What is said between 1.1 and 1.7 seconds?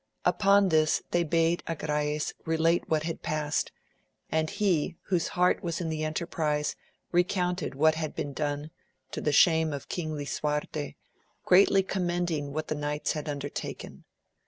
they bade